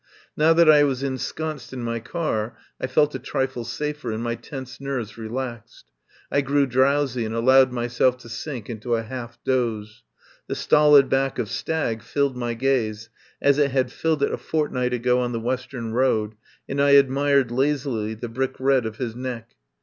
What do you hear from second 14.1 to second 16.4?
it a fortnight ago on the western road,